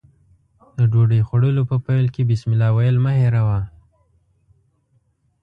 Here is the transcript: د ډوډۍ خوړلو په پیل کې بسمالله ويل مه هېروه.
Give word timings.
د 0.77 0.79
ډوډۍ 0.91 1.21
خوړلو 1.27 1.63
په 1.71 1.75
پیل 1.85 2.05
کې 2.13 2.27
بسمالله 2.29 2.69
ويل 2.75 2.97
مه 3.03 3.11
هېروه. 3.19 3.59